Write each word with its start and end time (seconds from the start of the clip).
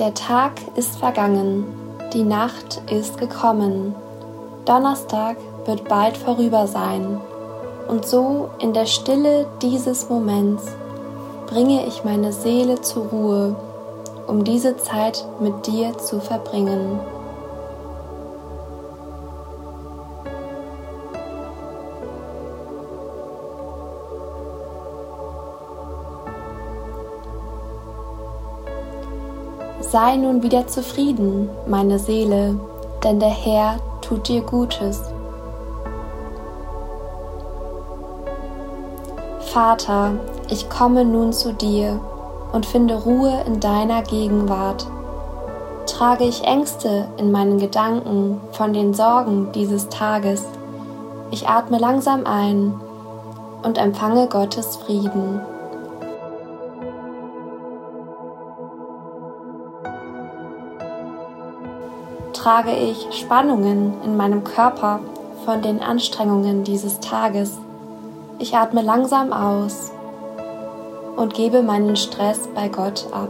Der 0.00 0.14
Tag 0.14 0.52
ist 0.76 0.96
vergangen, 0.96 1.66
die 2.14 2.22
Nacht 2.22 2.80
ist 2.90 3.18
gekommen. 3.18 3.94
Donnerstag 4.64 5.36
wird 5.66 5.90
bald 5.90 6.16
vorüber 6.16 6.66
sein. 6.66 7.20
Und 7.86 8.06
so 8.06 8.48
in 8.60 8.72
der 8.72 8.86
Stille 8.86 9.46
dieses 9.60 10.08
Moments 10.08 10.64
bringe 11.48 11.84
ich 11.84 12.02
meine 12.02 12.32
Seele 12.32 12.80
zur 12.80 13.08
Ruhe, 13.08 13.56
um 14.26 14.42
diese 14.42 14.78
Zeit 14.78 15.22
mit 15.38 15.66
dir 15.66 15.98
zu 15.98 16.18
verbringen. 16.18 16.98
Sei 29.80 30.16
nun 30.16 30.42
wieder 30.42 30.66
zufrieden, 30.66 31.48
meine 31.66 31.98
Seele, 31.98 32.54
denn 33.02 33.18
der 33.18 33.30
Herr 33.30 33.76
tut 34.02 34.28
dir 34.28 34.42
Gutes. 34.42 35.02
Vater, 39.40 40.12
ich 40.48 40.68
komme 40.68 41.04
nun 41.04 41.32
zu 41.32 41.52
dir 41.52 41.98
und 42.52 42.66
finde 42.66 43.02
Ruhe 43.02 43.32
in 43.46 43.58
deiner 43.58 44.02
Gegenwart. 44.02 44.86
Trage 45.86 46.24
ich 46.24 46.44
Ängste 46.44 47.08
in 47.16 47.32
meinen 47.32 47.58
Gedanken 47.58 48.40
von 48.52 48.72
den 48.72 48.94
Sorgen 48.94 49.50
dieses 49.52 49.88
Tages. 49.88 50.44
Ich 51.30 51.48
atme 51.48 51.78
langsam 51.78 52.26
ein 52.26 52.74
und 53.62 53.78
empfange 53.78 54.28
Gottes 54.28 54.76
Frieden. 54.76 55.40
Trage 62.32 62.72
ich 62.72 63.06
Spannungen 63.10 63.94
in 64.04 64.16
meinem 64.16 64.44
Körper 64.44 65.00
von 65.44 65.62
den 65.62 65.80
Anstrengungen 65.80 66.64
dieses 66.64 67.00
Tages. 67.00 67.58
Ich 68.38 68.56
atme 68.56 68.82
langsam 68.82 69.32
aus 69.32 69.92
und 71.16 71.34
gebe 71.34 71.62
meinen 71.62 71.96
Stress 71.96 72.48
bei 72.54 72.68
Gott 72.68 73.06
ab. 73.12 73.28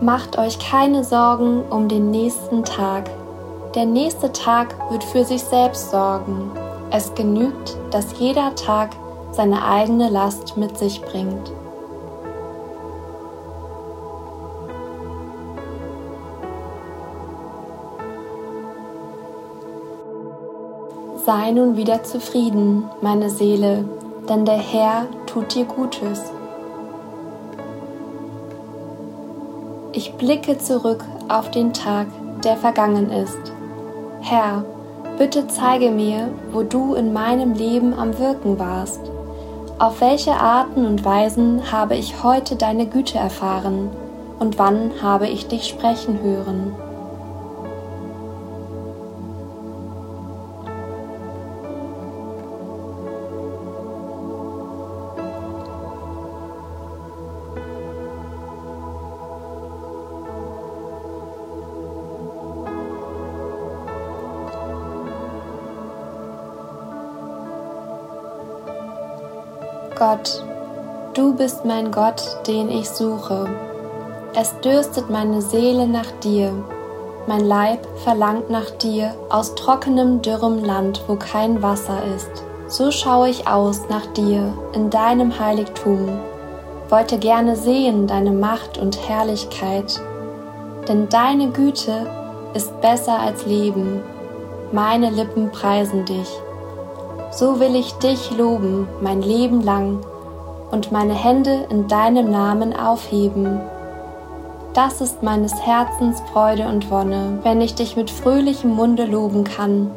Macht 0.00 0.38
euch 0.38 0.58
keine 0.58 1.04
Sorgen 1.04 1.62
um 1.68 1.88
den 1.88 2.10
nächsten 2.10 2.64
Tag. 2.64 3.10
Der 3.76 3.86
nächste 3.86 4.32
Tag 4.32 4.74
wird 4.90 5.04
für 5.04 5.24
sich 5.24 5.44
selbst 5.44 5.92
sorgen. 5.92 6.50
Es 6.90 7.14
genügt, 7.14 7.76
dass 7.92 8.18
jeder 8.18 8.52
Tag 8.56 8.90
seine 9.30 9.64
eigene 9.64 10.08
Last 10.08 10.56
mit 10.56 10.76
sich 10.76 11.00
bringt. 11.02 11.52
Sei 21.24 21.52
nun 21.52 21.76
wieder 21.76 22.02
zufrieden, 22.02 22.90
meine 23.00 23.30
Seele, 23.30 23.84
denn 24.28 24.44
der 24.44 24.58
Herr 24.58 25.06
tut 25.26 25.54
dir 25.54 25.64
Gutes. 25.64 26.32
Ich 29.92 30.12
blicke 30.14 30.58
zurück 30.58 31.04
auf 31.28 31.52
den 31.52 31.72
Tag, 31.72 32.08
der 32.42 32.56
vergangen 32.56 33.12
ist. 33.12 33.59
Herr, 34.22 34.64
bitte 35.18 35.46
zeige 35.48 35.90
mir, 35.90 36.28
wo 36.52 36.62
du 36.62 36.94
in 36.94 37.12
meinem 37.12 37.54
Leben 37.54 37.94
am 37.94 38.18
Wirken 38.18 38.58
warst. 38.58 39.00
Auf 39.78 40.00
welche 40.02 40.32
Arten 40.32 40.84
und 40.84 41.04
Weisen 41.04 41.72
habe 41.72 41.96
ich 41.96 42.22
heute 42.22 42.56
deine 42.56 42.86
Güte 42.86 43.18
erfahren 43.18 43.88
und 44.38 44.58
wann 44.58 44.90
habe 45.02 45.26
ich 45.28 45.48
dich 45.48 45.68
sprechen 45.68 46.20
hören? 46.22 46.74
Gott, 70.00 70.42
du 71.12 71.34
bist 71.34 71.66
mein 71.66 71.92
Gott, 71.92 72.22
den 72.46 72.70
ich 72.70 72.88
suche. 72.88 73.46
Es 74.34 74.58
dürstet 74.60 75.10
meine 75.10 75.42
Seele 75.42 75.86
nach 75.86 76.10
dir. 76.22 76.54
Mein 77.26 77.44
Leib 77.44 77.86
verlangt 78.02 78.48
nach 78.48 78.70
dir 78.70 79.14
aus 79.28 79.54
trockenem, 79.56 80.22
dürrem 80.22 80.64
Land, 80.64 81.02
wo 81.06 81.16
kein 81.16 81.62
Wasser 81.62 81.98
ist. 82.16 82.30
So 82.66 82.90
schaue 82.90 83.28
ich 83.28 83.46
aus 83.46 83.90
nach 83.90 84.06
dir 84.14 84.54
in 84.72 84.88
deinem 84.88 85.38
Heiligtum, 85.38 86.08
wollte 86.88 87.18
gerne 87.18 87.54
sehen 87.54 88.06
deine 88.06 88.32
Macht 88.32 88.78
und 88.78 89.06
Herrlichkeit. 89.06 90.00
Denn 90.88 91.10
deine 91.10 91.50
Güte 91.50 92.06
ist 92.54 92.80
besser 92.80 93.18
als 93.18 93.44
Leben. 93.44 94.02
Meine 94.72 95.10
Lippen 95.10 95.50
preisen 95.50 96.06
dich 96.06 96.40
so 97.30 97.60
will 97.60 97.74
ich 97.76 97.92
dich 97.94 98.30
loben 98.30 98.88
mein 99.00 99.22
Leben 99.22 99.62
lang 99.62 100.00
und 100.70 100.92
meine 100.92 101.14
Hände 101.14 101.66
in 101.70 101.88
deinem 101.88 102.30
Namen 102.30 102.74
aufheben. 102.74 103.60
Das 104.72 105.00
ist 105.00 105.22
meines 105.22 105.60
Herzens 105.60 106.22
Freude 106.32 106.68
und 106.68 106.90
Wonne, 106.90 107.40
wenn 107.42 107.60
ich 107.60 107.74
dich 107.74 107.96
mit 107.96 108.10
fröhlichem 108.10 108.70
Munde 108.70 109.04
loben 109.04 109.44
kann. 109.44 109.90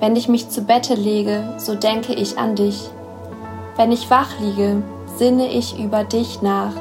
Wenn 0.00 0.16
ich 0.16 0.28
mich 0.28 0.48
zu 0.50 0.62
Bette 0.62 0.94
lege, 0.94 1.54
so 1.58 1.74
denke 1.74 2.14
ich 2.14 2.38
an 2.38 2.56
dich. 2.56 2.90
Wenn 3.76 3.92
ich 3.92 4.10
wach 4.10 4.38
liege, 4.40 4.82
sinne 5.16 5.48
ich 5.48 5.78
über 5.78 6.04
dich 6.04 6.42
nach, 6.42 6.72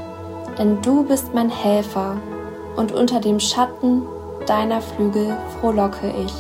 denn 0.57 0.81
du 0.81 1.03
bist 1.03 1.34
mein 1.34 1.50
Helfer, 1.50 2.18
und 2.75 2.91
unter 2.91 3.19
dem 3.19 3.40
Schatten 3.40 4.03
deiner 4.46 4.81
Flügel 4.81 5.36
frohlocke 5.59 6.13
ich. 6.24 6.34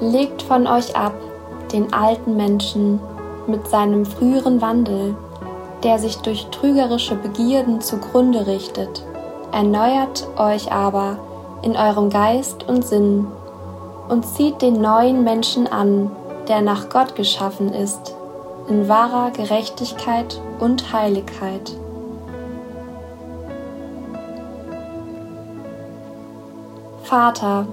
Legt 0.00 0.42
von 0.42 0.66
euch 0.66 0.94
ab 0.94 1.14
den 1.72 1.92
alten 1.92 2.36
Menschen 2.36 3.00
mit 3.46 3.66
seinem 3.68 4.04
früheren 4.04 4.60
Wandel, 4.60 5.16
der 5.82 5.98
sich 5.98 6.18
durch 6.18 6.46
trügerische 6.46 7.14
Begierden 7.14 7.80
zugrunde 7.80 8.46
richtet. 8.46 9.02
Erneuert 9.52 10.26
euch 10.36 10.70
aber 10.72 11.18
in 11.62 11.76
eurem 11.76 12.10
Geist 12.10 12.68
und 12.68 12.84
Sinn 12.84 13.26
und 14.08 14.26
zieht 14.26 14.62
den 14.62 14.80
neuen 14.80 15.24
Menschen 15.24 15.66
an, 15.66 16.10
der 16.48 16.60
nach 16.60 16.88
Gott 16.90 17.16
geschaffen 17.16 17.72
ist, 17.72 18.14
in 18.68 18.88
wahrer 18.88 19.30
Gerechtigkeit 19.30 20.40
und 20.60 20.92
Heiligkeit. 20.92 21.72
Vater, 27.02 27.66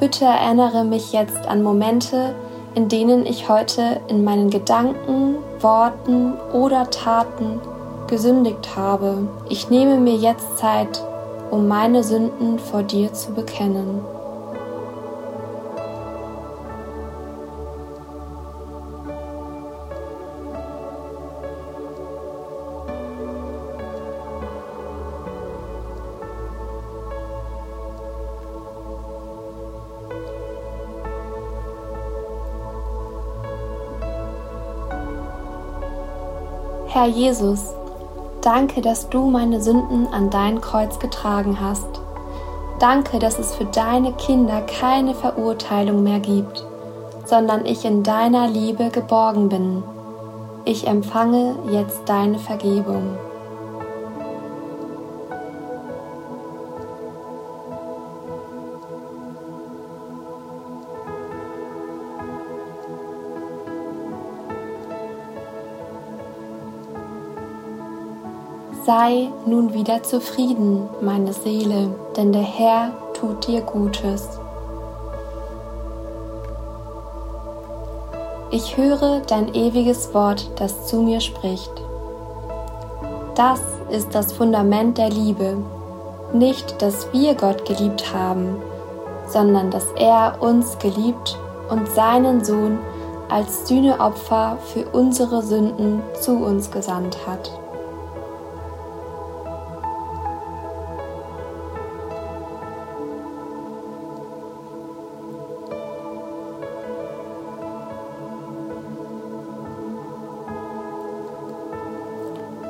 Bitte 0.00 0.26
erinnere 0.26 0.84
mich 0.84 1.12
jetzt 1.12 1.48
an 1.48 1.62
Momente, 1.62 2.34
in 2.74 2.88
denen 2.88 3.26
ich 3.26 3.48
heute 3.48 4.00
in 4.06 4.22
meinen 4.22 4.48
Gedanken, 4.48 5.36
Worten 5.60 6.34
oder 6.52 6.88
Taten 6.90 7.60
gesündigt 8.06 8.76
habe. 8.76 9.26
Ich 9.48 9.70
nehme 9.70 9.98
mir 9.98 10.14
jetzt 10.14 10.58
Zeit, 10.58 11.02
um 11.50 11.66
meine 11.66 12.04
Sünden 12.04 12.60
vor 12.60 12.84
dir 12.84 13.12
zu 13.12 13.32
bekennen. 13.32 14.00
Herr 36.98 37.06
Jesus, 37.06 37.60
danke, 38.40 38.80
dass 38.80 39.08
du 39.08 39.30
meine 39.30 39.62
Sünden 39.62 40.08
an 40.08 40.30
dein 40.30 40.60
Kreuz 40.60 40.98
getragen 40.98 41.60
hast. 41.60 41.86
Danke, 42.80 43.20
dass 43.20 43.38
es 43.38 43.54
für 43.54 43.66
deine 43.66 44.12
Kinder 44.14 44.62
keine 44.62 45.14
Verurteilung 45.14 46.02
mehr 46.02 46.18
gibt. 46.18 46.66
sondern 47.24 47.66
ich 47.66 47.84
in 47.84 48.02
deiner 48.02 48.48
Liebe 48.48 48.90
geborgen 48.90 49.48
bin. 49.48 49.84
Ich 50.64 50.88
empfange 50.88 51.54
jetzt 51.70 52.00
deine 52.06 52.40
Vergebung. 52.40 53.16
Sei 68.88 69.28
nun 69.44 69.74
wieder 69.74 70.02
zufrieden, 70.02 70.88
meine 71.02 71.34
Seele, 71.34 71.90
denn 72.16 72.32
der 72.32 72.40
Herr 72.40 72.92
tut 73.12 73.46
dir 73.46 73.60
Gutes. 73.60 74.26
Ich 78.50 78.78
höre 78.78 79.20
dein 79.26 79.54
ewiges 79.54 80.14
Wort, 80.14 80.50
das 80.56 80.86
zu 80.86 81.02
mir 81.02 81.20
spricht. 81.20 81.70
Das 83.34 83.60
ist 83.90 84.14
das 84.14 84.32
Fundament 84.32 84.96
der 84.96 85.10
Liebe. 85.10 85.58
Nicht, 86.32 86.80
dass 86.80 87.12
wir 87.12 87.34
Gott 87.34 87.66
geliebt 87.66 88.14
haben, 88.14 88.56
sondern 89.26 89.70
dass 89.70 89.84
er 89.96 90.40
uns 90.40 90.78
geliebt 90.78 91.36
und 91.68 91.86
seinen 91.90 92.42
Sohn 92.42 92.78
als 93.28 93.68
Sühneopfer 93.68 94.56
für 94.72 94.86
unsere 94.92 95.42
Sünden 95.42 96.00
zu 96.22 96.38
uns 96.38 96.70
gesandt 96.70 97.18
hat. 97.26 97.50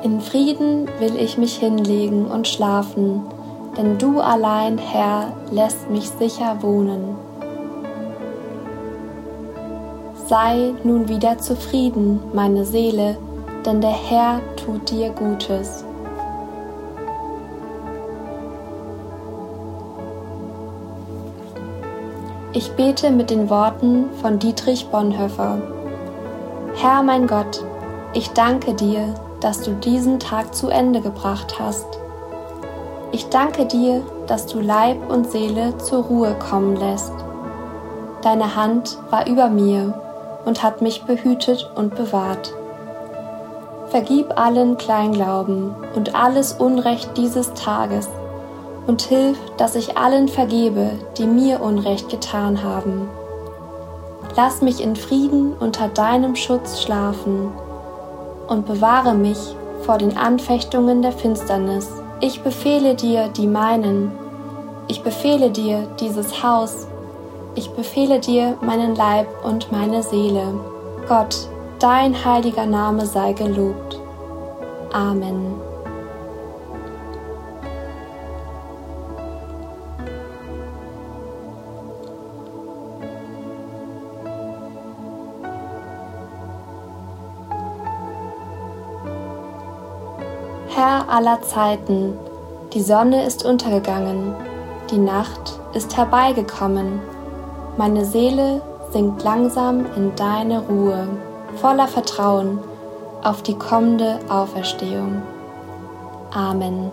In 0.01 0.21
Frieden 0.21 0.87
will 0.99 1.17
ich 1.17 1.37
mich 1.37 1.57
hinlegen 1.57 2.25
und 2.25 2.47
schlafen, 2.47 3.21
denn 3.75 3.97
du 3.97 4.21
allein, 4.21 4.77
Herr, 4.77 5.33
lässt 5.51 5.89
mich 5.89 6.09
sicher 6.09 6.57
wohnen. 6.61 7.17
Sei 10.27 10.73
nun 10.85 11.09
wieder 11.09 11.37
zufrieden, 11.37 12.21
meine 12.33 12.63
Seele, 12.63 13.17
denn 13.65 13.81
der 13.81 13.91
Herr 13.91 14.39
tut 14.55 14.89
dir 14.89 15.09
Gutes. 15.09 15.83
Ich 22.53 22.71
bete 22.71 23.11
mit 23.11 23.29
den 23.29 23.49
Worten 23.49 24.05
von 24.21 24.39
Dietrich 24.39 24.87
Bonhoeffer. 24.87 25.61
Herr 26.75 27.03
mein 27.03 27.27
Gott, 27.27 27.61
ich 28.13 28.29
danke 28.29 28.73
dir, 28.73 29.13
dass 29.41 29.61
du 29.61 29.71
diesen 29.71 30.19
Tag 30.19 30.53
zu 30.53 30.69
Ende 30.69 31.01
gebracht 31.01 31.55
hast. 31.59 31.87
Ich 33.11 33.29
danke 33.29 33.65
dir, 33.65 34.03
dass 34.27 34.45
du 34.45 34.59
Leib 34.59 35.09
und 35.09 35.29
Seele 35.31 35.77
zur 35.77 36.03
Ruhe 36.03 36.35
kommen 36.35 36.75
lässt. 36.75 37.13
Deine 38.21 38.55
Hand 38.55 38.97
war 39.09 39.27
über 39.27 39.49
mir 39.49 39.93
und 40.45 40.61
hat 40.61 40.81
mich 40.81 41.03
behütet 41.03 41.71
und 41.75 41.95
bewahrt. 41.95 42.53
Vergib 43.87 44.37
allen 44.37 44.77
Kleinglauben 44.77 45.73
und 45.95 46.13
alles 46.13 46.53
Unrecht 46.53 47.17
dieses 47.17 47.53
Tages 47.53 48.07
und 48.85 49.01
hilf, 49.01 49.37
dass 49.57 49.75
ich 49.75 49.97
allen 49.97 50.27
vergebe, 50.27 50.91
die 51.17 51.25
mir 51.25 51.61
Unrecht 51.61 52.09
getan 52.09 52.63
haben. 52.63 53.09
Lass 54.35 54.61
mich 54.61 54.83
in 54.83 54.95
Frieden 54.95 55.53
unter 55.59 55.87
deinem 55.87 56.35
Schutz 56.35 56.81
schlafen 56.81 57.51
und 58.49 58.65
bewahre 58.65 59.13
mich 59.13 59.55
vor 59.81 59.97
den 59.97 60.17
Anfechtungen 60.17 61.01
der 61.01 61.11
Finsternis. 61.11 61.89
Ich 62.19 62.41
befehle 62.41 62.95
dir 62.95 63.29
die 63.29 63.47
meinen. 63.47 64.11
Ich 64.87 65.03
befehle 65.03 65.51
dir 65.51 65.87
dieses 65.99 66.43
Haus. 66.43 66.87
Ich 67.55 67.69
befehle 67.71 68.19
dir 68.19 68.57
meinen 68.61 68.95
Leib 68.95 69.27
und 69.43 69.71
meine 69.71 70.03
Seele. 70.03 70.53
Gott, 71.07 71.47
dein 71.79 72.25
heiliger 72.25 72.65
Name 72.65 73.05
sei 73.05 73.33
gelobt. 73.33 73.99
Amen. 74.91 75.68
Herr 90.71 91.09
aller 91.09 91.41
Zeiten, 91.41 92.13
die 92.73 92.81
Sonne 92.81 93.25
ist 93.25 93.43
untergegangen, 93.43 94.35
die 94.91 94.99
Nacht 94.99 95.59
ist 95.73 95.97
herbeigekommen, 95.97 97.01
meine 97.77 98.05
Seele 98.05 98.61
sinkt 98.91 99.23
langsam 99.23 99.87
in 99.95 100.15
deine 100.15 100.61
Ruhe, 100.61 101.07
voller 101.55 101.87
Vertrauen 101.87 102.59
auf 103.23 103.41
die 103.41 103.55
kommende 103.55 104.19
Auferstehung. 104.29 105.23
Amen. 106.31 106.91